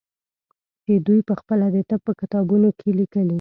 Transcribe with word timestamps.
چې 0.83 0.93
دوى 1.05 1.19
پخپله 1.29 1.67
د 1.75 1.77
طب 1.89 1.99
په 2.07 2.13
کتابونو 2.19 2.67
کښې 2.77 2.91
ليکلي. 2.99 3.29